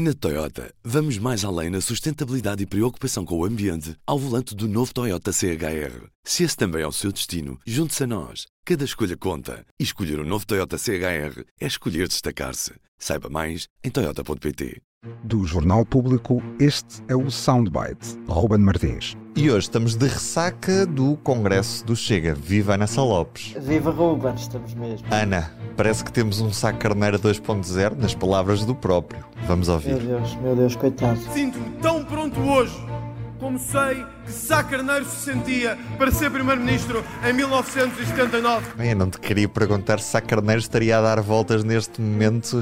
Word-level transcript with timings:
Na 0.00 0.14
Toyota, 0.14 0.72
vamos 0.84 1.18
mais 1.18 1.44
além 1.44 1.70
na 1.70 1.80
sustentabilidade 1.80 2.62
e 2.62 2.66
preocupação 2.66 3.24
com 3.24 3.36
o 3.36 3.44
ambiente 3.44 3.96
ao 4.06 4.16
volante 4.16 4.54
do 4.54 4.68
novo 4.68 4.94
Toyota 4.94 5.32
CHR. 5.32 6.06
Se 6.22 6.44
esse 6.44 6.56
também 6.56 6.82
é 6.82 6.86
o 6.86 6.92
seu 6.92 7.10
destino, 7.10 7.58
junte-se 7.66 8.04
a 8.04 8.06
nós. 8.06 8.46
Cada 8.64 8.84
escolha 8.84 9.16
conta. 9.16 9.66
E 9.76 9.82
escolher 9.82 10.20
o 10.20 10.22
um 10.22 10.24
novo 10.28 10.46
Toyota 10.46 10.78
CHR 10.78 11.42
é 11.60 11.66
escolher 11.66 12.06
destacar-se. 12.06 12.74
Saiba 12.96 13.28
mais 13.28 13.66
em 13.82 13.90
Toyota.pt. 13.90 14.80
Do 15.24 15.44
Jornal 15.44 15.84
Público, 15.84 16.40
este 16.60 17.02
é 17.08 17.16
o 17.16 17.28
Soundbite. 17.28 18.16
Ruben 18.28 18.60
Martins. 18.60 19.16
E 19.34 19.50
hoje 19.50 19.66
estamos 19.66 19.96
de 19.96 20.06
ressaca 20.06 20.86
do 20.86 21.16
Congresso 21.18 21.84
do 21.84 21.96
Chega. 21.96 22.34
Viva 22.34 22.74
Ana 22.74 22.86
Lopes. 22.96 23.54
Viva 23.60 23.90
Ruben, 23.90 24.34
estamos 24.34 24.74
mesmo. 24.74 25.06
Ana, 25.10 25.52
parece 25.78 26.02
que 26.02 26.10
temos 26.10 26.40
um 26.40 26.52
saco 26.52 26.80
carneiro 26.80 27.20
2.0 27.20 27.96
nas 27.96 28.12
palavras 28.12 28.64
do 28.64 28.74
próprio. 28.74 29.24
Vamos 29.46 29.68
ouvir. 29.68 29.94
Meu 29.94 30.18
Deus, 30.18 30.34
meu 30.42 30.56
Deus, 30.56 30.74
coitado. 30.74 31.20
Sinto-me 31.32 31.70
tão 31.80 32.04
pronto 32.04 32.40
hoje 32.40 32.76
como 33.38 33.58
sei 33.58 34.04
que 34.24 34.32
Sá 34.32 34.62
Carneiro 34.62 35.04
se 35.04 35.32
sentia 35.32 35.78
para 35.96 36.10
ser 36.10 36.30
Primeiro-Ministro 36.30 37.04
em 37.26 37.32
1979. 37.32 38.74
Bem, 38.76 38.90
eu 38.90 38.96
não 38.96 39.08
te 39.08 39.18
queria 39.18 39.48
perguntar 39.48 40.00
se 40.00 40.10
Sá 40.10 40.20
Carneiro 40.20 40.60
estaria 40.60 40.98
a 40.98 41.00
dar 41.00 41.20
voltas 41.20 41.64
neste 41.64 42.00
momento, 42.00 42.60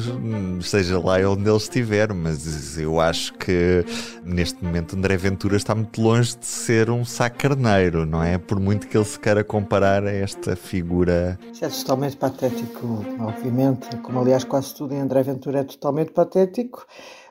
seja 0.63 0.99
lá 0.99 1.17
onde 1.29 1.49
ele 1.49 1.57
estiver, 1.57 2.13
mas 2.13 2.79
eu 2.79 3.01
acho 3.01 3.33
que 3.35 3.85
neste 4.25 4.63
momento 4.63 4.97
André 4.97 5.17
Ventura 5.17 5.57
está 5.57 5.75
muito 5.75 6.01
longe 6.01 6.37
de 6.37 6.47
ser 6.47 6.91
um 6.91 7.05
Sá 7.05 7.31
Carneiro, 7.31 8.05
não 8.05 8.23
é? 8.23 8.39
Por 8.39 8.61
muito 8.61 8.87
que 8.87 8.97
ele 8.97 9.05
se 9.05 9.19
queira 9.19 9.43
comparar 9.43 10.05
a 10.05 10.13
esta 10.13 10.55
figura. 10.55 11.39
Isso 11.53 11.65
é 11.65 11.69
totalmente 11.69 12.17
patético, 12.17 13.05
obviamente, 13.19 13.97
como 14.03 14.21
aliás 14.21 14.45
quase 14.45 14.75
tudo 14.75 14.95
em 14.95 15.01
André 15.01 15.23
Ventura 15.23 15.61
é 15.61 15.65
totalmente 15.65 16.13
patético. 16.13 16.87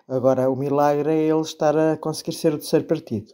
Agora, 0.07 0.49
o 0.49 0.55
milagre 0.55 1.11
é 1.11 1.27
ele 1.29 1.41
estar 1.41 1.75
a 1.75 1.97
conseguir 1.97 2.33
ser 2.33 2.53
o 2.53 2.57
terceiro 2.59 2.85
partido. 2.85 3.33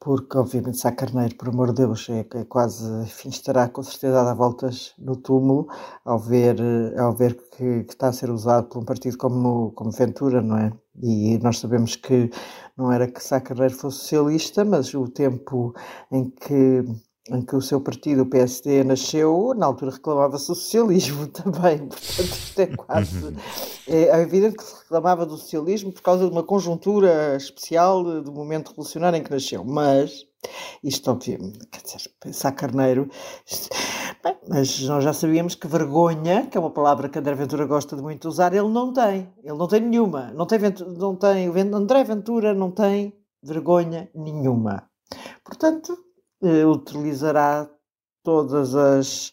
Porque, 0.00 0.38
obviamente, 0.38 0.78
Sá 0.78 0.92
Carneiro, 0.92 1.34
por 1.36 1.48
amor 1.48 1.68
de 1.68 1.82
Deus, 1.84 2.08
é, 2.08 2.20
é 2.20 2.44
quase, 2.44 2.84
enfim, 3.02 3.28
estará 3.28 3.68
com 3.68 3.82
certeza 3.82 4.20
a 4.20 4.24
dar 4.24 4.34
voltas 4.34 4.94
no 4.98 5.16
túmulo 5.16 5.66
ao 6.04 6.18
ver, 6.18 6.56
ao 6.98 7.12
ver 7.14 7.34
que, 7.34 7.84
que, 7.84 7.92
está 7.92 8.08
a 8.08 8.12
ser 8.12 8.30
usado 8.30 8.68
por 8.68 8.78
um 8.78 8.84
partido 8.84 9.18
como, 9.18 9.72
como 9.72 9.90
Ventura, 9.90 10.40
não 10.40 10.56
é? 10.58 10.72
E 11.02 11.38
nós 11.38 11.58
sabemos 11.58 11.96
que 11.96 12.30
não 12.76 12.92
era 12.92 13.08
que 13.10 13.22
Sá 13.22 13.40
Carneiro 13.40 13.74
fosse 13.74 13.98
socialista, 13.98 14.64
mas 14.64 14.94
o 14.94 15.08
tempo 15.08 15.74
em 16.10 16.30
que 16.30 16.84
em 17.30 17.42
que 17.42 17.56
o 17.56 17.60
seu 17.60 17.80
partido, 17.80 18.22
o 18.22 18.26
PSD, 18.26 18.84
nasceu, 18.84 19.52
na 19.56 19.66
altura 19.66 19.92
reclamava 19.92 20.38
socialismo 20.38 21.26
também. 21.28 21.78
Portanto, 21.78 22.22
isto 22.22 22.60
é 22.60 22.66
quase. 22.66 23.24
Uhum. 23.24 23.36
É, 23.88 24.02
é 24.04 24.22
evidente 24.22 24.56
que 24.56 24.64
se 24.64 24.74
reclamava 24.82 25.26
do 25.26 25.36
socialismo 25.36 25.92
por 25.92 26.02
causa 26.02 26.24
de 26.24 26.30
uma 26.30 26.42
conjuntura 26.42 27.36
especial 27.36 28.22
do 28.22 28.32
momento 28.32 28.70
revolucionário 28.70 29.18
em 29.18 29.22
que 29.22 29.30
nasceu. 29.30 29.64
Mas, 29.64 30.24
isto, 30.82 31.10
obviamente, 31.10 31.66
quer 31.66 31.82
dizer, 31.82 32.10
pensar 32.20 32.52
carneiro. 32.52 33.08
Bem, 34.22 34.36
mas 34.48 34.80
nós 34.82 35.02
já 35.02 35.12
sabíamos 35.12 35.54
que 35.54 35.66
vergonha, 35.66 36.46
que 36.46 36.56
é 36.56 36.60
uma 36.60 36.70
palavra 36.70 37.08
que 37.08 37.18
André 37.18 37.34
Ventura 37.34 37.66
gosta 37.66 37.96
de 37.96 38.02
muito 38.02 38.28
usar, 38.28 38.52
ele 38.52 38.68
não 38.68 38.92
tem. 38.92 39.32
Ele 39.42 39.58
não 39.58 39.66
tem 39.66 39.80
nenhuma. 39.80 40.32
Não 40.32 40.46
tem, 40.46 40.58
não 40.96 41.16
tem, 41.16 41.48
André 41.72 42.04
Ventura 42.04 42.54
não 42.54 42.70
tem 42.70 43.12
vergonha 43.42 44.08
nenhuma. 44.14 44.88
Portanto, 45.44 46.05
utilizará 46.42 47.68
todas 48.22 48.74
as 48.74 49.32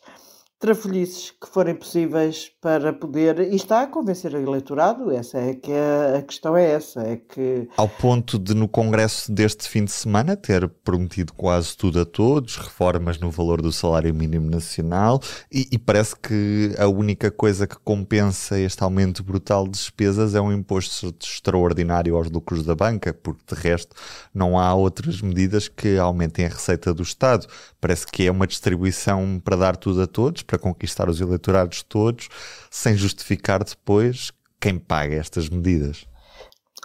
trafolhices 0.63 1.29
que 1.29 1.45
forem 1.49 1.75
possíveis 1.75 2.49
para 2.61 2.93
poder 2.93 3.51
e 3.51 3.55
está 3.57 3.81
a 3.81 3.87
convencer 3.87 4.33
o 4.33 4.37
eleitorado 4.37 5.11
essa 5.11 5.37
é 5.37 5.53
que 5.55 5.73
a, 5.73 6.19
a, 6.19 6.21
questão 6.21 6.55
é 6.55 6.71
essa 6.71 7.01
é 7.01 7.17
que 7.17 7.67
ao 7.75 7.89
ponto 7.89 8.39
de 8.39 8.53
no 8.53 8.69
congresso 8.69 9.29
deste 9.29 9.67
fim 9.67 9.83
de 9.83 9.91
semana 9.91 10.37
ter 10.37 10.65
prometido 10.69 11.33
quase 11.33 11.75
tudo 11.75 11.99
a 11.99 12.05
todos 12.05 12.55
reformas 12.55 13.19
no 13.19 13.29
valor 13.29 13.61
do 13.61 13.73
salário 13.73 14.13
mínimo 14.13 14.49
nacional 14.49 15.19
e, 15.51 15.67
e 15.69 15.77
parece 15.77 16.15
que 16.15 16.73
a 16.79 16.87
única 16.87 17.29
coisa 17.29 17.67
que 17.67 17.75
compensa 17.83 18.57
este 18.57 18.81
aumento 18.85 19.21
brutal 19.21 19.65
de 19.65 19.71
despesas 19.71 20.33
é 20.33 20.39
um 20.39 20.53
imposto 20.53 21.13
extraordinário 21.21 22.15
aos 22.15 22.31
lucros 22.31 22.63
da 22.63 22.73
banca 22.73 23.13
porque 23.13 23.53
de 23.53 23.61
resto 23.61 23.93
não 24.33 24.57
há 24.57 24.73
outras 24.73 25.21
medidas 25.21 25.67
que 25.67 25.97
aumentem 25.97 26.45
a 26.45 26.49
receita 26.49 26.93
do 26.93 27.03
Estado. 27.03 27.47
Parece 27.81 28.07
que 28.07 28.25
é 28.25 28.31
uma 28.31 28.47
distribuição 28.47 29.41
para 29.43 29.57
dar 29.57 29.75
tudo 29.75 30.01
a 30.01 30.07
todos 30.07 30.41
para 30.53 30.59
conquistar 30.59 31.09
os 31.09 31.19
eleitorados 31.19 31.81
todos, 31.81 32.29
sem 32.69 32.95
justificar 32.95 33.63
depois 33.63 34.31
quem 34.59 34.77
paga 34.77 35.15
estas 35.15 35.49
medidas. 35.49 36.05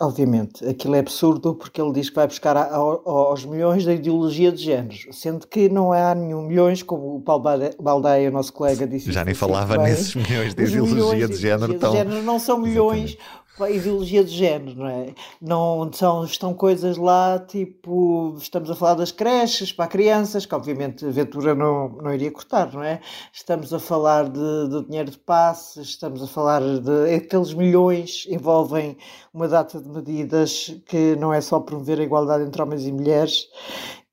Obviamente, 0.01 0.65
aquilo 0.65 0.95
é 0.95 1.01
absurdo 1.01 1.55
porque 1.55 1.83
ele 1.83 1.93
diz 1.93 2.09
que 2.09 2.15
vai 2.15 2.27
buscar 2.27 2.57
aos 2.57 3.45
milhões 3.45 3.85
da 3.85 3.93
ideologia 3.93 4.53
de 4.53 4.63
género, 4.63 5.13
sendo 5.13 5.47
que 5.47 5.69
não 5.69 5.93
há 5.93 6.15
nenhum 6.15 6.47
milhões, 6.47 6.85
como 6.85 7.17
o 7.17 7.21
Paulo 7.21 7.45
Baldeia, 7.81 8.31
o 8.31 8.33
nosso 8.33 8.53
colega, 8.53 8.87
disse. 8.87 9.11
Já 9.11 9.25
nem 9.25 9.35
falava 9.35 9.77
nesses 9.77 10.15
milhões 10.15 10.55
de 10.55 10.63
ideologia 10.63 10.95
milhões 10.95 11.29
de, 11.29 11.35
de 11.35 11.43
género. 11.43 11.79
De 11.79 11.91
género 11.91 12.23
não 12.23 12.39
são 12.39 12.59
milhões, 12.59 13.11
Exatamente 13.11 13.48
a 13.65 13.71
ideologia 13.71 14.25
de 14.25 14.31
género, 14.31 14.77
não 14.77 14.87
é? 14.87 15.15
Não 15.41 15.91
são, 15.93 16.25
estão 16.25 16.55
coisas 16.55 16.97
lá, 16.97 17.39
tipo, 17.39 18.35
estamos 18.39 18.71
a 18.71 18.75
falar 18.75 18.95
das 18.95 19.13
creches 19.13 19.73
para 19.73 19.87
crianças, 19.87 20.47
que 20.47 20.55
obviamente 20.55 21.05
a 21.05 21.11
Ventura 21.11 21.55
não, 21.55 21.89
não 21.89 22.13
iria 22.13 22.31
cortar, 22.31 22.73
não 22.73 22.83
é? 22.83 23.01
Estamos 23.33 23.73
a 23.73 23.79
falar 23.79 24.29
de, 24.29 24.69
de 24.69 24.85
dinheiro 24.87 25.11
de 25.11 25.19
passes, 25.19 25.89
estamos 25.89 26.23
a 26.23 26.27
falar 26.27 26.61
de 26.61 27.15
aqueles 27.15 27.55
milhões 27.55 28.27
envolvem 28.29 28.97
uma 29.33 29.49
data 29.49 29.81
de 29.81 29.89
medidas 29.89 30.75
que 30.87 31.17
não 31.17 31.33
é 31.33 31.41
só 31.41 31.61
promover 31.61 32.01
a 32.01 32.05
igualdade 32.05 32.45
entre 32.45 32.61
homens 32.61 32.87
e 32.87 32.93
mulheres, 32.93 33.49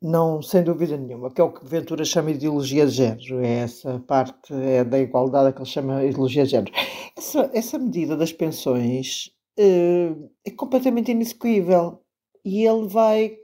não, 0.02 0.42
sem 0.42 0.64
dúvida 0.64 0.98
nenhuma, 0.98 1.32
que 1.32 1.42
é 1.42 1.44
o 1.44 1.52
que 1.52 1.66
Ventura 1.66 2.06
chama 2.06 2.30
de 2.30 2.36
ideologia 2.36 2.86
de 2.86 2.92
género, 2.92 3.40
é 3.44 3.62
essa 3.62 4.00
parte 4.06 4.54
é 4.54 4.84
da 4.84 5.00
igualdade 5.00 5.54
que 5.54 5.60
ele 5.62 5.70
chama 5.70 6.02
de 6.02 6.08
ideologia 6.10 6.44
de 6.44 6.52
género. 6.52 6.72
Essa, 7.18 7.50
essa 7.54 7.80
medida 7.80 8.16
das 8.16 8.32
pensões 8.32 9.32
uh, 9.60 10.30
é 10.46 10.52
completamente 10.52 11.12
inexecuível 11.12 12.02
e 12.44 12.66
ele 12.66 12.88
vai 12.88 13.38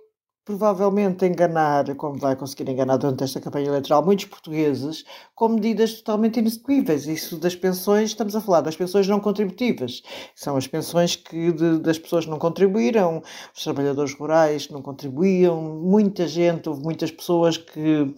provavelmente 0.43 1.23
enganar, 1.25 1.95
como 1.95 2.17
vai 2.17 2.35
conseguir 2.35 2.69
enganar 2.69 2.97
durante 2.97 3.23
esta 3.23 3.39
campanha 3.39 3.67
eleitoral, 3.67 4.03
muitos 4.03 4.25
portugueses 4.25 5.05
com 5.35 5.49
medidas 5.49 5.93
totalmente 5.93 6.39
inexecuíveis. 6.39 7.05
Isso 7.05 7.37
das 7.37 7.55
pensões, 7.55 8.09
estamos 8.09 8.35
a 8.35 8.41
falar 8.41 8.61
das 8.61 8.75
pensões 8.75 9.07
não 9.07 9.19
contributivas. 9.19 10.01
São 10.35 10.57
as 10.57 10.65
pensões 10.65 11.15
que 11.15 11.51
de, 11.51 11.77
das 11.79 11.99
pessoas 11.99 12.25
não 12.25 12.39
contribuíram, 12.39 13.21
os 13.55 13.63
trabalhadores 13.63 14.13
rurais 14.13 14.67
não 14.69 14.81
contribuíam, 14.81 15.61
muita 15.61 16.27
gente, 16.27 16.67
houve 16.67 16.81
muitas 16.83 17.11
pessoas 17.11 17.57
que, 17.57 18.13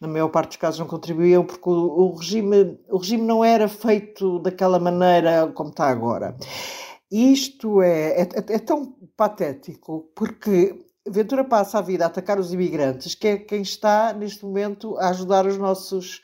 na 0.00 0.08
maior 0.08 0.28
parte 0.28 0.48
dos 0.48 0.56
casos, 0.56 0.80
não 0.80 0.86
contribuíam 0.86 1.44
porque 1.44 1.68
o, 1.68 1.72
o 1.72 2.16
regime, 2.16 2.76
o 2.90 2.98
regime 2.98 3.22
não 3.22 3.44
era 3.44 3.68
feito 3.68 4.40
daquela 4.40 4.80
maneira 4.80 5.46
como 5.54 5.70
está 5.70 5.86
agora. 5.88 6.36
Isto 7.10 7.80
é, 7.82 8.20
é, 8.20 8.22
é, 8.22 8.58
tão 8.58 8.92
patético 9.16 10.10
porque 10.14 10.84
Ventura 11.08 11.42
passa 11.42 11.78
a 11.78 11.82
vida 11.82 12.04
a 12.04 12.08
atacar 12.08 12.38
os 12.38 12.52
imigrantes, 12.52 13.14
que 13.14 13.28
é 13.28 13.38
quem 13.38 13.62
está 13.62 14.12
neste 14.12 14.44
momento 14.44 14.96
a 14.98 15.08
ajudar 15.08 15.46
os 15.46 15.56
nossos 15.56 16.22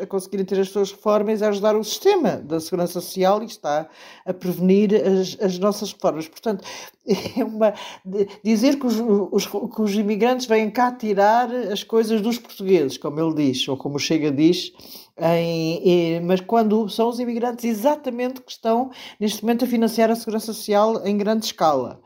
a 0.00 0.06
conseguirem 0.06 0.44
ter 0.44 0.60
as 0.60 0.68
suas 0.68 0.92
reformas 0.92 1.42
a 1.42 1.48
ajudar 1.48 1.76
o 1.76 1.82
sistema 1.82 2.36
da 2.36 2.60
segurança 2.60 3.00
social 3.00 3.42
e 3.42 3.46
está 3.46 3.88
a 4.24 4.32
prevenir 4.32 4.94
as, 4.94 5.36
as 5.40 5.58
nossas 5.58 5.92
reformas. 5.92 6.28
Portanto, 6.28 6.64
é 7.36 7.44
uma, 7.44 7.74
dizer 8.42 8.78
que 8.78 8.86
os, 8.86 8.96
os, 9.32 9.46
que 9.46 9.82
os 9.82 9.94
imigrantes 9.94 10.46
vêm 10.46 10.70
cá 10.70 10.92
tirar 10.92 11.50
as 11.52 11.82
coisas 11.82 12.20
dos 12.20 12.38
portugueses, 12.38 12.98
como 12.98 13.20
ele 13.20 13.34
diz, 13.34 13.66
ou 13.68 13.76
como 13.76 13.96
o 13.96 13.98
Chega 14.00 14.30
diz, 14.30 14.72
em, 15.20 16.20
mas 16.20 16.40
quando 16.40 16.88
são 16.88 17.08
os 17.08 17.20
imigrantes 17.20 17.64
exatamente 17.64 18.40
que 18.40 18.50
estão 18.50 18.90
neste 19.20 19.42
momento 19.42 19.64
a 19.64 19.68
financiar 19.68 20.10
a 20.10 20.16
segurança 20.16 20.52
social 20.52 21.06
em 21.06 21.16
grande 21.16 21.46
escala. 21.46 22.00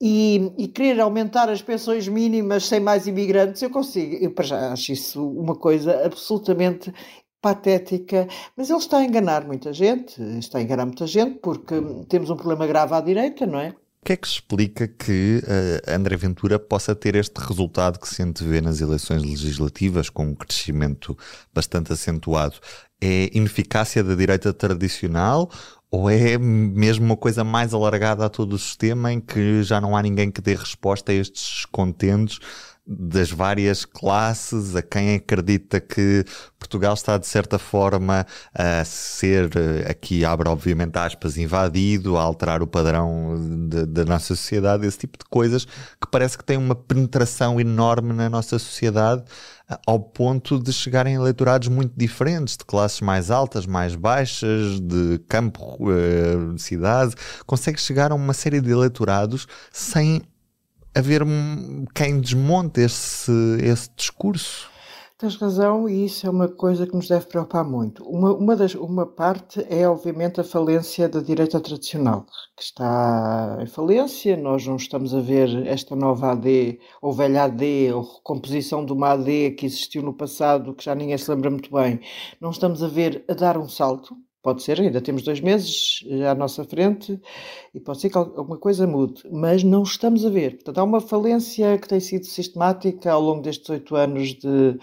E, 0.00 0.52
e, 0.56 0.68
querer 0.68 1.00
aumentar 1.00 1.48
as 1.50 1.60
pensões 1.60 2.06
mínimas 2.06 2.66
sem 2.66 2.78
mais 2.78 3.08
imigrantes, 3.08 3.60
eu 3.62 3.70
consigo. 3.70 4.14
Eu 4.14 4.32
já 4.44 4.72
acho 4.72 4.92
isso 4.92 5.28
uma 5.28 5.56
coisa 5.56 6.06
absolutamente 6.06 6.94
patética, 7.40 8.28
mas 8.56 8.70
ele 8.70 8.78
está 8.78 8.98
a 8.98 9.04
enganar 9.04 9.44
muita 9.44 9.72
gente, 9.72 10.20
está 10.38 10.58
a 10.58 10.62
enganar 10.62 10.86
muita 10.86 11.06
gente 11.06 11.38
porque 11.40 11.74
temos 12.08 12.30
um 12.30 12.36
problema 12.36 12.66
grave 12.66 12.94
à 12.94 13.00
direita, 13.00 13.46
não 13.46 13.58
é? 13.58 13.74
O 14.00 14.06
que 14.08 14.12
é 14.12 14.16
que 14.16 14.26
explica 14.26 14.86
que 14.86 15.42
uh, 15.42 15.90
André 15.92 16.16
Ventura 16.16 16.58
possa 16.58 16.94
ter 16.94 17.16
este 17.16 17.36
resultado 17.38 17.98
que 17.98 18.08
se 18.08 18.22
antevê 18.22 18.60
nas 18.60 18.80
eleições 18.80 19.22
legislativas, 19.22 20.08
com 20.08 20.26
um 20.26 20.34
crescimento 20.34 21.18
bastante 21.52 21.92
acentuado? 21.92 22.56
É 23.00 23.28
ineficácia 23.32 24.02
da 24.02 24.14
direita 24.14 24.52
tradicional 24.52 25.50
ou 25.90 26.10
é 26.10 26.36
mesmo 26.36 27.04
uma 27.04 27.16
coisa 27.16 27.42
mais 27.42 27.72
alargada 27.72 28.24
a 28.24 28.28
todo 28.28 28.52
o 28.52 28.58
sistema 28.58 29.12
em 29.12 29.20
que 29.20 29.62
já 29.62 29.80
não 29.80 29.96
há 29.96 30.02
ninguém 30.02 30.30
que 30.30 30.40
dê 30.40 30.54
resposta 30.54 31.12
a 31.12 31.14
estes 31.14 31.64
contentes 31.66 32.38
das 32.90 33.30
várias 33.30 33.84
classes, 33.84 34.74
a 34.74 34.80
quem 34.80 35.16
acredita 35.16 35.78
que 35.78 36.24
Portugal 36.58 36.94
está 36.94 37.18
de 37.18 37.26
certa 37.26 37.58
forma 37.58 38.26
a 38.54 38.82
ser, 38.84 39.50
aqui 39.88 40.24
abre 40.24 40.48
obviamente 40.48 40.96
aspas, 40.96 41.36
invadido, 41.36 42.16
a 42.16 42.22
alterar 42.22 42.62
o 42.62 42.66
padrão 42.66 43.68
da 43.68 44.06
nossa 44.06 44.34
sociedade, 44.34 44.86
esse 44.86 45.00
tipo 45.00 45.18
de 45.18 45.24
coisas 45.28 45.66
que 45.66 46.10
parece 46.10 46.38
que 46.38 46.44
tem 46.44 46.56
uma 46.56 46.74
penetração 46.74 47.60
enorme 47.60 48.14
na 48.14 48.30
nossa 48.30 48.58
sociedade 48.58 49.22
ao 49.86 50.00
ponto 50.00 50.58
de 50.58 50.72
chegarem 50.72 51.14
eleitorados 51.14 51.68
muito 51.68 51.92
diferentes, 51.94 52.56
de 52.56 52.64
classes 52.64 53.02
mais 53.02 53.30
altas, 53.30 53.66
mais 53.66 53.94
baixas, 53.94 54.80
de 54.80 55.18
campo, 55.28 55.78
eh, 55.90 56.54
de 56.54 56.62
cidade, 56.62 57.14
consegue 57.44 57.78
chegar 57.78 58.10
a 58.10 58.14
uma 58.14 58.32
série 58.32 58.62
de 58.62 58.70
eleitorados 58.70 59.46
sem 59.70 60.22
haver 60.98 61.22
quem 61.94 62.20
desmonte 62.20 62.80
esse, 62.80 63.32
esse 63.62 63.90
discurso. 63.96 64.68
Tens 65.20 65.34
razão, 65.34 65.88
e 65.88 66.04
isso 66.04 66.28
é 66.28 66.30
uma 66.30 66.46
coisa 66.46 66.86
que 66.86 66.94
nos 66.94 67.08
deve 67.08 67.26
preocupar 67.26 67.64
muito. 67.64 68.04
Uma, 68.04 68.32
uma, 68.34 68.54
das, 68.54 68.76
uma 68.76 69.04
parte 69.04 69.66
é, 69.68 69.88
obviamente, 69.88 70.40
a 70.40 70.44
falência 70.44 71.08
da 71.08 71.18
direita 71.18 71.58
tradicional, 71.58 72.24
que 72.56 72.62
está 72.62 73.58
em 73.60 73.66
falência. 73.66 74.36
Nós 74.36 74.64
não 74.64 74.76
estamos 74.76 75.12
a 75.12 75.20
ver 75.20 75.66
esta 75.66 75.96
nova 75.96 76.30
AD, 76.30 76.78
ou 77.02 77.12
velha 77.12 77.44
AD, 77.44 77.92
ou 77.92 78.02
recomposição 78.02 78.86
de 78.86 78.92
uma 78.92 79.10
AD 79.10 79.56
que 79.58 79.66
existiu 79.66 80.02
no 80.04 80.14
passado, 80.14 80.72
que 80.72 80.84
já 80.84 80.94
ninguém 80.94 81.18
se 81.18 81.28
lembra 81.28 81.50
muito 81.50 81.72
bem. 81.72 81.98
Não 82.40 82.50
estamos 82.50 82.80
a 82.80 82.86
ver 82.86 83.24
a 83.28 83.34
dar 83.34 83.58
um 83.58 83.68
salto. 83.68 84.16
Pode 84.48 84.62
ser, 84.62 84.80
ainda 84.80 85.02
temos 85.02 85.22
dois 85.24 85.40
meses 85.40 86.02
à 86.26 86.34
nossa 86.34 86.64
frente 86.64 87.20
e 87.74 87.78
pode 87.78 88.00
ser 88.00 88.08
que 88.08 88.16
alguma 88.16 88.56
coisa 88.56 88.86
mude, 88.86 89.22
mas 89.30 89.62
não 89.62 89.82
estamos 89.82 90.24
a 90.24 90.30
ver. 90.30 90.54
Portanto, 90.54 90.78
há 90.78 90.84
uma 90.84 91.02
falência 91.02 91.76
que 91.76 91.86
tem 91.86 92.00
sido 92.00 92.24
sistemática 92.24 93.12
ao 93.12 93.20
longo 93.20 93.42
destes 93.42 93.68
oito 93.68 93.94
anos 93.94 94.30
de, 94.32 94.78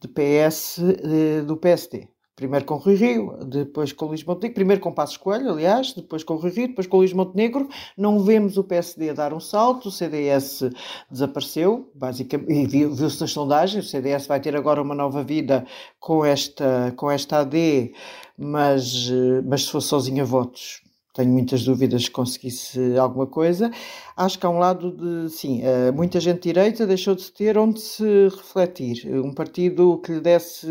de 0.00 0.08
PS 0.08 0.78
eh, 0.78 1.42
do 1.42 1.58
PSD. 1.58 2.08
Primeiro 2.34 2.64
com 2.64 2.76
Rui 2.76 2.94
Rio, 2.94 3.36
depois 3.44 3.92
com 3.92 4.06
Luís 4.06 4.24
Montenegro, 4.24 4.54
primeiro 4.54 4.80
com 4.80 4.90
Passos 4.90 5.18
Coelho, 5.18 5.50
aliás, 5.50 5.92
depois 5.92 6.24
com 6.24 6.34
Rui 6.36 6.50
Rio, 6.50 6.68
depois 6.68 6.86
com 6.86 6.96
Luís 6.96 7.12
Montenegro. 7.12 7.68
Não 7.96 8.20
vemos 8.20 8.56
o 8.56 8.64
PSD 8.64 9.12
dar 9.12 9.34
um 9.34 9.40
salto, 9.40 9.88
o 9.88 9.92
CDS 9.92 10.70
desapareceu, 11.10 11.90
basicamente, 11.94 12.50
e 12.50 12.86
viu-se 12.86 13.20
nas 13.20 13.30
sondagens, 13.30 13.84
o 13.84 13.88
CDS 13.88 14.26
vai 14.26 14.40
ter 14.40 14.56
agora 14.56 14.80
uma 14.80 14.94
nova 14.94 15.22
vida 15.22 15.66
com 16.00 16.24
esta, 16.24 16.92
com 16.96 17.10
esta 17.10 17.40
AD, 17.40 17.92
mas, 18.38 19.10
mas 19.44 19.64
se 19.64 19.70
fosse 19.70 19.88
sozinho 19.88 20.22
a 20.22 20.26
votos, 20.26 20.82
tenho 21.14 21.30
muitas 21.30 21.62
dúvidas 21.64 22.06
que 22.06 22.10
conseguisse 22.10 22.96
alguma 22.96 23.26
coisa. 23.26 23.70
Acho 24.16 24.38
que 24.38 24.46
há 24.46 24.48
um 24.48 24.58
lado 24.58 24.92
de, 24.92 25.30
sim, 25.30 25.60
eh, 25.62 25.90
muita 25.92 26.18
gente 26.18 26.42
direita 26.42 26.86
deixou 26.86 27.14
de 27.14 27.30
ter 27.30 27.58
onde 27.58 27.80
se 27.80 28.28
refletir. 28.30 29.06
Um 29.22 29.34
partido 29.34 29.98
que 29.98 30.12
lhe 30.12 30.20
desse 30.20 30.66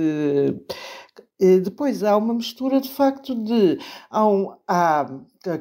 depois 1.64 2.04
há 2.04 2.16
uma 2.16 2.36
mistura 2.36 2.80
de 2.80 2.90
facto 2.90 3.34
de. 3.34 3.80
Há, 4.12 4.28
um, 4.28 4.54
há 4.68 5.10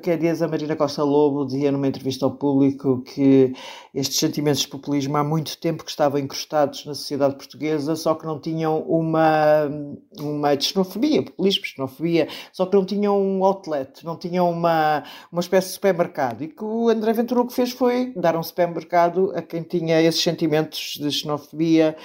que 0.03 0.15
dias 0.19 0.43
a 0.43 0.49
Marina 0.49 0.77
Costa 0.77 1.03
Lobo 1.03 1.47
dizia 1.47 1.73
numa 1.73 1.89
entrevista 1.89 2.27
ao 2.27 2.33
público 2.33 3.03
que 3.03 3.55
estes 3.95 4.19
sentimentos 4.19 4.61
de 4.61 4.69
populismo 4.69 5.17
há 5.17 5.25
muito 5.25 5.57
tempo 5.59 5.83
que 5.83 5.91
estavam 5.91 6.21
encostados 6.21 6.85
na 6.85 6.95
sociedade 6.95 7.35
portuguesa, 7.35 7.97
só 7.97 8.15
que 8.15 8.27
não 8.27 8.39
tinham 8.39 8.83
uma, 8.83 9.71
uma 10.19 10.61
xenofobia, 10.61 11.23
populismo, 11.23 11.65
xenofobia, 11.65 12.29
só 12.53 12.67
que 12.67 12.77
não 12.77 12.85
tinham 12.85 13.19
um 13.19 13.43
outlet, 13.43 14.05
não 14.05 14.19
tinham 14.19 14.51
uma, 14.51 15.03
uma 15.33 15.41
espécie 15.41 15.69
de 15.69 15.75
supermercado. 15.75 16.43
E 16.43 16.49
que 16.49 16.63
o 16.63 16.91
André 16.91 17.15
Ventura 17.15 17.41
o 17.41 17.47
que 17.47 17.55
fez 17.55 17.73
foi 17.73 18.13
dar 18.15 18.37
um 18.37 18.43
supermercado 18.43 19.33
a 19.35 19.41
quem 19.41 19.63
tinha 19.63 20.03
esses 20.03 20.23
sentimentos 20.23 20.99
de 21.01 21.11
xenofobia 21.11 21.97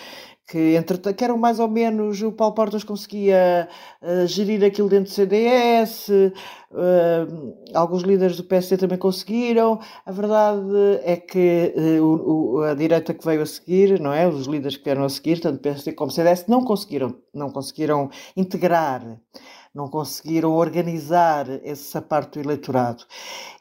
que, 0.47 0.75
entre, 0.75 0.97
que 1.13 1.23
eram 1.23 1.37
mais 1.37 1.59
ou 1.59 1.67
menos, 1.67 2.21
o 2.21 2.31
Paulo 2.31 2.53
Portas 2.53 2.83
conseguia 2.83 3.67
uh, 4.01 4.27
gerir 4.27 4.63
aquilo 4.63 4.87
dentro 4.87 5.11
do 5.11 5.15
CDS, 5.15 6.07
uh, 6.09 6.33
eh, 6.77 7.27
alguns 7.73 8.03
líderes 8.03 8.37
do 8.37 8.43
PSD 8.43 8.77
também 8.77 8.97
conseguiram. 8.97 9.79
A 10.05 10.11
verdade 10.11 10.99
é 11.03 11.17
que 11.17 11.73
uh, 11.75 12.03
o, 12.03 12.61
a 12.61 12.73
direita 12.75 13.13
que 13.13 13.25
veio 13.25 13.41
a 13.41 13.45
seguir, 13.45 13.99
não 13.99 14.13
é? 14.13 14.27
Os 14.27 14.45
líderes 14.45 14.77
que 14.77 14.83
vieram 14.83 15.03
a 15.03 15.09
seguir, 15.09 15.39
tanto 15.39 15.59
PSD 15.59 15.93
como 15.93 16.11
CDS, 16.11 16.45
não 16.47 16.63
conseguiram, 16.63 17.15
não 17.33 17.49
conseguiram 17.49 18.09
integrar 18.37 19.01
não 19.75 19.89
conseguiram 19.89 20.53
organizar 20.53 21.47
essa 21.61 22.01
parte 22.01 22.39
do 22.39 22.45
eleitorado. 22.45 23.03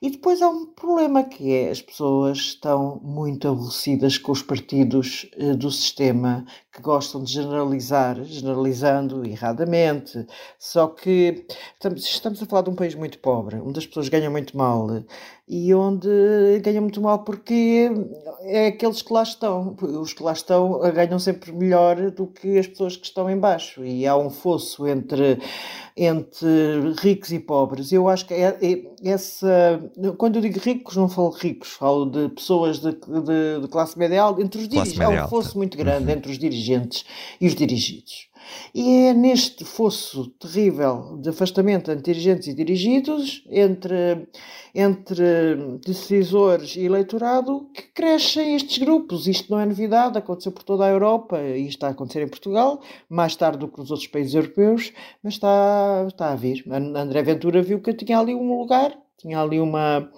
E 0.01 0.09
depois 0.09 0.41
há 0.41 0.49
um 0.49 0.65
problema 0.65 1.25
que 1.25 1.53
é 1.53 1.71
as 1.71 1.83
pessoas 1.83 2.39
estão 2.39 3.01
muito 3.03 3.49
aborrecidas 3.49 4.17
com 4.17 4.31
os 4.31 4.41
partidos 4.41 5.29
eh, 5.37 5.55
do 5.55 5.73
sistema 5.73 6.47
que 6.73 6.81
gostam 6.81 7.23
de 7.23 7.33
generalizar, 7.33 8.23
generalizando 8.25 9.25
erradamente. 9.25 10.27
Só 10.59 10.89
que 10.89 11.47
estamos, 11.79 12.43
a 12.43 12.47
falar 12.47 12.63
de 12.63 12.71
um 12.71 12.75
país 12.75 12.95
muito 12.95 13.19
pobre, 13.19 13.57
onde 13.57 13.79
as 13.79 13.87
pessoas 13.87 14.09
ganham 14.09 14.31
muito 14.31 14.57
mal 14.57 14.89
e 15.47 15.75
onde 15.75 16.09
ganham 16.63 16.83
muito 16.83 17.03
mal 17.03 17.21
porque 17.21 17.91
é 18.41 18.69
aqueles 18.69 19.03
que 19.03 19.13
lá 19.13 19.23
estão. 19.23 19.77
Os 19.81 20.13
que 20.13 20.23
lá 20.23 20.33
estão 20.33 20.81
ganham 20.93 21.19
sempre 21.19 21.53
melhor 21.53 22.11
do 22.11 22.27
que 22.27 22.59
as 22.59 22.67
pessoas 22.67 22.97
que 22.97 23.07
estão 23.07 23.31
em 23.31 23.39
baixo 23.39 23.85
e 23.85 24.07
há 24.07 24.17
um 24.17 24.31
fosso 24.31 24.87
entre, 24.89 25.39
entre 26.05 26.95
ricos 26.99 27.33
e 27.33 27.39
pobres. 27.39 27.93
Eu 27.93 28.09
acho 28.09 28.27
que 28.27 28.35
é, 28.35 28.57
é, 28.61 29.11
essa. 29.11 29.83
Quando 30.19 30.37
eu 30.37 30.43
digo 30.43 30.59
ricos, 30.59 30.97
não 30.97 31.09
falo 31.09 31.31
ricos, 31.31 31.71
falo 31.71 32.07
de 32.07 32.29
pessoas 32.31 32.79
de, 32.79 32.93
de, 32.93 33.61
de 33.63 33.69
classe 33.69 33.99
média 33.99 34.23
alta, 34.23 34.43
entre 34.43 34.63
os 34.63 34.69
dirigentes. 34.69 35.01
Há 35.01 35.09
um 35.09 35.29
fosso 35.29 35.57
muito 35.57 35.77
grande 35.77 36.05
uhum. 36.05 36.19
entre 36.19 36.33
os 36.33 36.39
dirigentes 36.39 37.05
e 37.41 37.47
os 37.47 37.55
dirigidos. 37.55 38.29
E 38.75 39.07
é 39.07 39.15
neste 39.15 39.65
fosso 39.65 40.29
terrível 40.31 41.19
de 41.21 41.29
afastamento 41.31 41.91
entre 41.91 42.13
dirigentes 42.13 42.49
e 42.49 42.55
dirigidos, 42.55 43.45
entre, 43.51 44.29
entre 44.75 45.79
decisores 45.85 46.77
e 46.77 46.85
eleitorado, 46.85 47.69
que 47.75 47.83
crescem 47.95 48.55
estes 48.55 48.79
grupos. 48.79 49.27
Isto 49.27 49.53
não 49.53 49.61
é 49.61 49.67
novidade, 49.67 50.19
aconteceu 50.19 50.53
por 50.53 50.63
toda 50.63 50.85
a 50.85 50.91
Europa 50.91 51.41
e 51.41 51.67
está 51.67 51.89
a 51.89 51.91
acontecer 51.91 52.23
em 52.23 52.29
Portugal, 52.29 52.81
mais 53.09 53.37
tarde 53.37 53.59
do 53.59 53.69
que 53.69 53.79
nos 53.79 53.91
outros 53.91 54.09
países 54.09 54.35
europeus, 54.35 54.93
mas 55.23 55.35
está, 55.35 56.05
está 56.09 56.33
a 56.33 56.37
vir. 56.37 56.65
André 56.71 57.23
Ventura 57.23 57.63
viu 57.63 57.81
que 57.81 57.95
tinha 57.95 58.19
ali 58.19 58.35
um 58.35 58.59
lugar, 58.59 58.97
tinha 59.19 59.41
ali 59.41 59.59
uma 59.59 60.11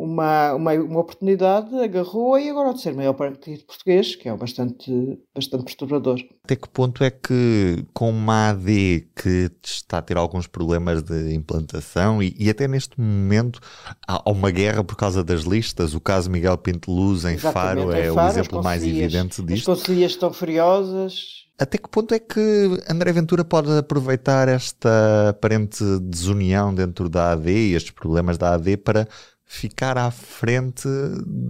uma, 0.00 0.54
uma, 0.54 0.72
uma 0.72 1.00
oportunidade, 1.00 1.74
agarrou 1.78 2.38
e 2.38 2.48
agora 2.48 2.72
de 2.72 2.80
ser 2.80 2.94
maior 2.94 3.12
partido 3.12 3.64
português, 3.64 4.16
que 4.16 4.30
é 4.30 4.34
bastante, 4.34 4.90
bastante 5.34 5.64
perturbador. 5.64 6.18
Até 6.42 6.56
que 6.56 6.68
ponto 6.70 7.04
é 7.04 7.10
que 7.10 7.84
com 7.92 8.08
uma 8.08 8.48
AD 8.48 9.08
que 9.14 9.50
está 9.62 9.98
a 9.98 10.02
ter 10.02 10.16
alguns 10.16 10.46
problemas 10.46 11.02
de 11.02 11.34
implantação 11.34 12.22
e, 12.22 12.34
e 12.38 12.48
até 12.48 12.66
neste 12.66 12.98
momento 12.98 13.60
há 14.08 14.30
uma 14.30 14.50
guerra 14.50 14.82
por 14.82 14.96
causa 14.96 15.22
das 15.22 15.42
listas, 15.42 15.94
o 15.94 16.00
caso 16.00 16.30
Miguel 16.30 16.56
Pinto 16.56 16.90
Luz 16.90 17.26
em 17.26 17.34
Exatamente, 17.34 17.52
Faro 17.52 17.92
é 17.92 18.10
Faro, 18.10 18.26
o 18.26 18.30
exemplo 18.30 18.62
mais 18.62 18.82
evidente 18.82 19.42
disto. 19.42 19.70
As 19.70 19.78
conselheiras 19.78 20.12
estão 20.12 20.32
furiosas. 20.32 21.40
Até 21.58 21.76
que 21.76 21.90
ponto 21.90 22.14
é 22.14 22.18
que 22.18 22.40
André 22.88 23.12
Ventura 23.12 23.44
pode 23.44 23.70
aproveitar 23.76 24.48
esta 24.48 25.28
aparente 25.28 25.84
desunião 26.00 26.74
dentro 26.74 27.06
da 27.06 27.32
AD 27.32 27.50
e 27.50 27.74
estes 27.74 27.92
problemas 27.92 28.38
da 28.38 28.54
AD 28.54 28.78
para 28.78 29.06
ficar 29.50 29.98
à 29.98 30.12
frente 30.12 30.88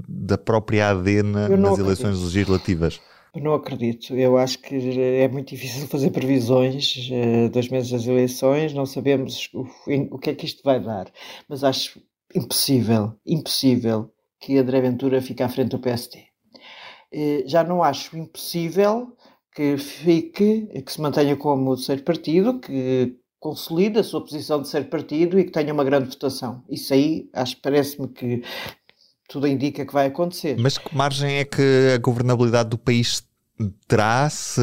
da 0.08 0.38
própria 0.38 0.88
AD 0.88 1.22
na, 1.22 1.50
nas 1.50 1.50
acredito. 1.50 1.80
eleições 1.80 2.18
legislativas? 2.22 2.98
Eu 3.34 3.42
não 3.42 3.52
acredito. 3.52 4.16
Eu 4.16 4.38
acho 4.38 4.58
que 4.58 4.74
é 4.74 5.28
muito 5.28 5.50
difícil 5.50 5.86
fazer 5.86 6.08
previsões. 6.10 6.96
Uh, 7.10 7.50
dois 7.50 7.68
meses 7.68 7.90
das 7.90 8.06
eleições, 8.06 8.72
não 8.72 8.86
sabemos 8.86 9.50
o, 9.52 9.66
o 10.12 10.18
que 10.18 10.30
é 10.30 10.34
que 10.34 10.46
isto 10.46 10.62
vai 10.64 10.82
dar. 10.82 11.12
Mas 11.46 11.62
acho 11.62 12.00
impossível, 12.34 13.12
impossível 13.26 14.10
que 14.40 14.56
André 14.56 14.80
Ventura 14.80 15.20
fique 15.20 15.42
à 15.42 15.48
frente 15.50 15.68
do 15.68 15.78
PSD. 15.78 16.20
Uh, 16.20 16.22
eh, 17.12 17.42
já 17.46 17.62
não 17.62 17.82
acho 17.82 18.16
impossível 18.16 19.14
que 19.54 19.76
fique, 19.76 20.68
que 20.82 20.92
se 20.92 21.00
mantenha 21.02 21.36
como 21.36 21.76
terceiro 21.76 22.02
partido, 22.02 22.60
que 22.60 23.19
consolide 23.40 23.98
a 23.98 24.04
sua 24.04 24.20
posição 24.20 24.60
de 24.60 24.68
ser 24.68 24.90
partido 24.90 25.40
e 25.40 25.44
que 25.44 25.50
tenha 25.50 25.72
uma 25.72 25.82
grande 25.82 26.10
votação. 26.10 26.62
Isso 26.68 26.92
aí, 26.92 27.28
acho 27.32 27.56
parece-me 27.62 28.06
que 28.06 28.44
tudo 29.26 29.46
indica 29.46 29.86
que 29.86 29.92
vai 29.92 30.08
acontecer. 30.08 30.56
Mas 30.58 30.76
que 30.76 30.94
margem 30.94 31.38
é 31.38 31.44
que 31.44 31.94
a 31.94 31.98
governabilidade 31.98 32.68
do 32.68 32.78
país 32.78 33.26
terá 33.88 34.28
se 34.28 34.62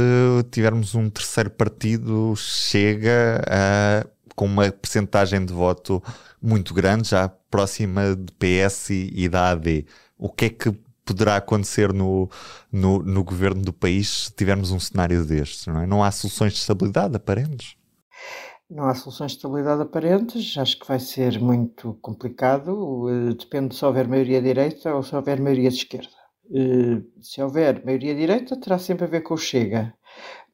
tivermos 0.51 0.93
um 0.93 1.09
terceiro 1.09 1.49
partido 1.49 2.35
chega 2.35 3.41
a, 3.47 4.07
com 4.35 4.45
uma 4.45 4.71
percentagem 4.71 5.43
de 5.43 5.53
voto 5.53 6.01
muito 6.39 6.73
grande, 6.73 7.09
já 7.09 7.27
próxima 7.27 8.15
de 8.15 8.31
PS 8.33 8.91
e, 8.91 9.11
e 9.15 9.27
da 9.27 9.51
AD? 9.51 9.87
O 10.19 10.29
que 10.29 10.45
é 10.45 10.49
que 10.49 10.71
poderá 11.03 11.37
acontecer 11.37 11.91
no, 11.93 12.29
no, 12.71 13.01
no 13.01 13.23
governo 13.23 13.63
do 13.63 13.73
país 13.73 14.25
se 14.25 14.33
tivermos 14.33 14.69
um 14.69 14.79
cenário 14.79 15.25
destes? 15.25 15.65
Não, 15.65 15.81
é? 15.81 15.87
não 15.87 16.03
há 16.03 16.11
soluções 16.11 16.53
de 16.53 16.59
estabilidade 16.59 17.15
aparentes? 17.15 17.75
Não 18.69 18.85
há 18.85 18.93
soluções 18.93 19.31
de 19.31 19.37
estabilidade 19.37 19.81
aparentes, 19.81 20.57
acho 20.57 20.77
que 20.77 20.87
vai 20.87 20.99
ser 20.99 21.39
muito 21.39 21.93
complicado, 22.01 23.07
eh, 23.09 23.33
depende 23.33 23.73
se 23.73 23.85
houver 23.85 24.07
maioria 24.07 24.41
direita 24.41 24.93
ou 24.93 25.01
se 25.03 25.15
houver 25.15 25.39
maioria 25.39 25.69
de 25.69 25.77
esquerda. 25.77 26.09
Uh, 26.49 27.03
se 27.21 27.41
houver 27.41 27.83
maioria 27.85 28.15
direita, 28.15 28.59
terá 28.59 28.77
sempre 28.79 29.05
a 29.05 29.07
ver 29.07 29.21
com 29.21 29.33
o 29.33 29.37
Chega. 29.37 29.93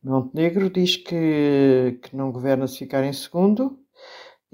Montenegro 0.04 0.70
diz 0.70 0.98
que, 0.98 2.00
que 2.02 2.16
não 2.16 2.32
governa 2.32 2.68
se 2.68 2.80
ficar 2.80 3.04
em 3.04 3.14
segundo, 3.14 3.80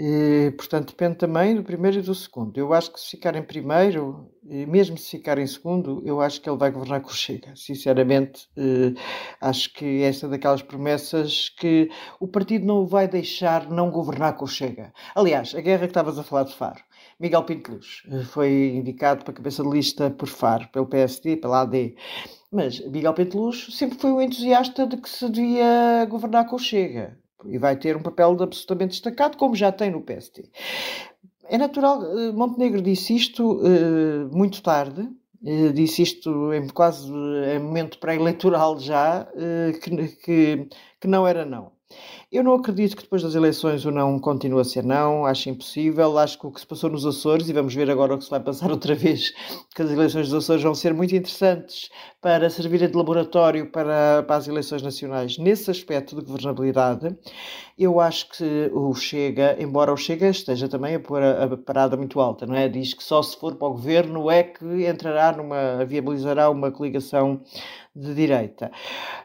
e, 0.01 0.51
portanto, 0.51 0.91
depende 0.91 1.17
também 1.17 1.53
do 1.53 1.61
primeiro 1.61 1.99
e 1.99 2.01
do 2.01 2.15
segundo. 2.15 2.57
Eu 2.57 2.73
acho 2.73 2.89
que 2.89 2.97
se 3.01 3.09
ficar 3.09 3.35
em 3.35 3.43
primeiro, 3.43 4.31
mesmo 4.41 4.97
se 4.97 5.17
ficar 5.17 5.37
em 5.37 5.45
segundo, 5.45 6.01
eu 6.05 6.21
acho 6.21 6.39
que 6.39 6.49
ele 6.49 6.57
vai 6.57 6.71
governar 6.71 7.01
com 7.01 7.09
o 7.09 7.13
Chega. 7.13 7.53
Sinceramente, 7.53 8.47
eh, 8.55 8.93
acho 9.41 9.73
que 9.73 10.03
esta 10.03 10.27
é 10.27 10.29
daquelas 10.29 10.61
promessas 10.61 11.49
que 11.49 11.89
o 12.17 12.29
partido 12.29 12.65
não 12.65 12.87
vai 12.87 13.09
deixar 13.09 13.69
não 13.69 13.91
governar 13.91 14.37
com 14.37 14.45
o 14.45 14.47
Chega. 14.47 14.93
Aliás, 15.13 15.53
a 15.53 15.59
guerra 15.59 15.81
que 15.81 15.87
estavas 15.87 16.17
a 16.17 16.23
falar 16.23 16.43
de 16.43 16.55
Faro. 16.55 16.81
Miguel 17.19 17.43
Pinto 17.43 17.73
Luz 17.73 18.03
eh, 18.09 18.23
foi 18.23 18.75
indicado 18.77 19.25
para 19.25 19.33
cabeça 19.33 19.63
de 19.63 19.69
lista 19.69 20.09
por 20.09 20.29
Faro, 20.29 20.69
pelo 20.71 20.87
PSD, 20.87 21.35
pela 21.35 21.63
AD. 21.63 21.95
Mas 22.49 22.79
Miguel 22.87 23.13
Pinto 23.13 23.37
Luz 23.37 23.67
sempre 23.77 23.99
foi 23.99 24.13
um 24.13 24.21
entusiasta 24.21 24.87
de 24.87 24.95
que 24.95 25.09
se 25.09 25.29
devia 25.29 26.05
governar 26.09 26.45
com 26.47 26.55
o 26.55 26.59
Chega 26.59 27.19
e 27.45 27.57
vai 27.57 27.75
ter 27.75 27.95
um 27.95 28.01
papel 28.01 28.37
absolutamente 28.41 28.91
destacado, 28.91 29.37
como 29.37 29.55
já 29.55 29.71
tem 29.71 29.91
no 29.91 30.01
PST. 30.01 30.49
É 31.45 31.57
natural, 31.57 32.03
eh, 32.03 32.31
Montenegro 32.31 32.81
disse 32.81 33.15
isto 33.15 33.59
uh, 33.61 34.29
muito 34.31 34.61
tarde, 34.61 35.01
uh, 35.01 35.73
disse 35.73 36.03
isto 36.03 36.53
em 36.53 36.67
quase 36.67 37.11
em 37.11 37.59
momento 37.59 37.97
pré-eleitoral 37.99 38.79
já, 38.79 39.27
que, 39.81 40.07
que, 40.07 40.69
que 40.99 41.07
não 41.07 41.27
era 41.27 41.45
não. 41.45 41.71
Eu 42.31 42.43
não 42.43 42.53
acredito 42.53 42.95
que 42.95 43.01
depois 43.01 43.23
das 43.23 43.33
eleições 43.33 43.83
o 43.85 43.89
não 43.89 44.19
continue 44.19 44.61
a 44.61 44.63
ser 44.63 44.83
não, 44.83 45.25
acho 45.25 45.49
impossível. 45.49 46.15
Acho 46.15 46.37
que 46.37 46.45
o 46.45 46.51
que 46.51 46.59
se 46.59 46.67
passou 46.67 46.87
nos 46.87 47.03
Açores, 47.03 47.49
e 47.49 47.53
vamos 47.53 47.73
ver 47.73 47.89
agora 47.89 48.13
o 48.13 48.19
que 48.19 48.23
se 48.23 48.29
vai 48.29 48.39
passar 48.39 48.69
outra 48.69 48.93
vez, 48.93 49.33
que 49.73 49.81
as 49.81 49.89
eleições 49.89 50.29
dos 50.29 50.43
Açores 50.43 50.61
vão 50.61 50.75
ser 50.75 50.93
muito 50.93 51.15
interessantes 51.15 51.89
para 52.21 52.47
servirem 52.51 52.87
de 52.87 52.95
laboratório 52.95 53.71
para, 53.71 54.21
para 54.21 54.35
as 54.35 54.47
eleições 54.47 54.83
nacionais 54.83 55.39
nesse 55.39 55.71
aspecto 55.71 56.15
de 56.15 56.21
governabilidade. 56.23 57.17
Eu 57.75 57.99
acho 57.99 58.29
que 58.29 58.69
o 58.75 58.93
Chega, 58.93 59.57
embora 59.59 59.91
o 59.91 59.97
Chega 59.97 60.29
esteja 60.29 60.69
também 60.69 60.93
a 60.93 60.99
pôr 60.99 61.23
a, 61.23 61.45
a 61.45 61.57
parada 61.57 61.97
muito 61.97 62.19
alta, 62.19 62.45
não 62.45 62.53
é? 62.53 62.69
Diz 62.69 62.93
que 62.93 63.03
só 63.03 63.23
se 63.23 63.39
for 63.39 63.55
para 63.55 63.69
o 63.69 63.71
governo 63.71 64.29
é 64.29 64.43
que 64.43 64.87
entrará 64.87 65.35
numa, 65.35 65.83
viabilizará 65.83 66.51
uma 66.51 66.71
coligação 66.71 67.41
de 67.95 68.13
direita. 68.13 68.71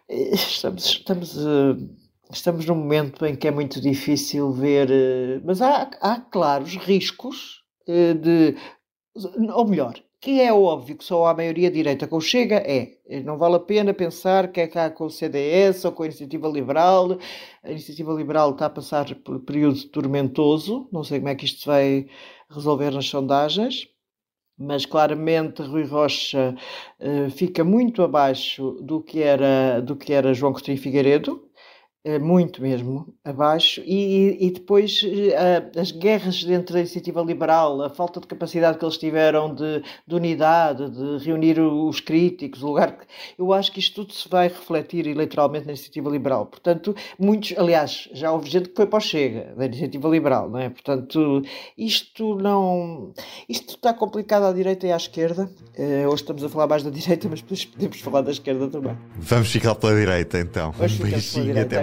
Estamos. 0.08 0.86
estamos 0.86 1.36
uh, 1.36 2.03
estamos 2.30 2.66
num 2.66 2.74
momento 2.74 3.24
em 3.26 3.36
que 3.36 3.48
é 3.48 3.50
muito 3.50 3.80
difícil 3.80 4.52
ver, 4.52 4.90
eh, 4.90 5.40
mas 5.44 5.60
há, 5.62 5.90
há 6.00 6.20
claros 6.20 6.76
riscos 6.76 7.62
eh, 7.86 8.14
de, 8.14 8.56
ou 9.52 9.66
melhor, 9.66 9.94
que 10.20 10.40
é 10.40 10.52
óbvio 10.52 10.96
que 10.96 11.04
só 11.04 11.26
a 11.26 11.34
maioria 11.34 11.70
direita 11.70 12.06
com 12.08 12.18
chega 12.18 12.56
é. 12.56 12.96
Não 13.24 13.36
vale 13.36 13.56
a 13.56 13.60
pena 13.60 13.92
pensar 13.92 14.50
que 14.50 14.60
é 14.60 14.66
cá 14.66 14.88
com 14.90 15.04
o 15.04 15.10
CDS 15.10 15.84
ou 15.84 15.92
com 15.92 16.02
a 16.02 16.06
Iniciativa 16.06 16.48
Liberal. 16.48 17.18
A 17.62 17.70
Iniciativa 17.70 18.10
Liberal 18.14 18.52
está 18.52 18.66
a 18.66 18.70
passar 18.70 19.14
por 19.16 19.36
um 19.36 19.40
período 19.40 19.84
tormentoso. 19.88 20.88
Não 20.90 21.04
sei 21.04 21.18
como 21.18 21.28
é 21.28 21.34
que 21.34 21.44
isto 21.44 21.66
vai 21.66 22.06
resolver 22.48 22.90
nas 22.90 23.06
sondagens. 23.06 23.86
Mas 24.56 24.86
claramente 24.86 25.60
Rui 25.60 25.84
Rocha 25.84 26.56
uh, 27.00 27.30
fica 27.30 27.62
muito 27.62 28.02
abaixo 28.02 28.78
do 28.80 29.02
que 29.02 29.22
era, 29.22 29.80
do 29.80 29.94
que 29.94 30.12
era 30.12 30.32
João 30.32 30.52
Coutinho 30.54 30.78
Figueiredo 30.78 31.43
eh, 31.43 31.43
muito 32.20 32.60
mesmo 32.60 33.14
abaixo, 33.24 33.80
e, 33.84 34.36
e 34.38 34.50
depois 34.50 35.02
uh, 35.02 35.80
as 35.80 35.90
guerras 35.90 36.44
dentro 36.44 36.74
da 36.74 36.80
iniciativa 36.80 37.22
liberal, 37.22 37.80
a 37.82 37.88
falta 37.88 38.20
de 38.20 38.26
capacidade 38.26 38.76
que 38.78 38.84
eles 38.84 38.98
tiveram 38.98 39.54
de, 39.54 39.82
de 40.06 40.14
unidade, 40.14 40.90
de 40.90 41.24
reunir 41.24 41.58
os 41.58 42.00
críticos, 42.00 42.62
o 42.62 42.66
lugar 42.66 42.98
que, 42.98 43.06
eu 43.38 43.52
acho 43.52 43.72
que 43.72 43.80
isto 43.80 44.04
tudo 44.04 44.12
se 44.12 44.28
vai 44.28 44.48
refletir 44.48 45.06
eleitoralmente 45.06 45.64
na 45.64 45.72
iniciativa 45.72 46.10
liberal. 46.10 46.46
Portanto, 46.46 46.94
muitos, 47.18 47.54
aliás, 47.56 48.08
já 48.12 48.30
houve 48.30 48.50
gente 48.50 48.68
que 48.68 48.76
foi 48.76 48.86
para 48.86 48.98
o 48.98 49.00
Chega, 49.00 49.54
da 49.56 49.64
iniciativa 49.64 50.08
liberal, 50.08 50.50
não 50.50 50.58
é? 50.58 50.68
Portanto, 50.68 51.42
isto 51.76 52.36
não. 52.36 53.12
Isto 53.48 53.76
está 53.76 53.94
complicado 53.94 54.44
à 54.44 54.52
direita 54.52 54.86
e 54.86 54.92
à 54.92 54.96
esquerda. 54.96 55.50
Uh, 55.78 56.06
hoje 56.08 56.22
estamos 56.22 56.44
a 56.44 56.48
falar 56.48 56.66
mais 56.66 56.82
da 56.82 56.90
direita, 56.90 57.28
mas 57.28 57.40
podemos 57.40 58.00
falar 58.00 58.20
da 58.22 58.30
esquerda 58.30 58.68
também. 58.68 58.96
Vamos 59.16 59.50
ficar 59.50 59.74
pela 59.74 59.94
direita 59.94 60.38
então. 60.38 60.74
Um 60.78 61.02
beijinho 61.02 61.60
até 61.60 61.82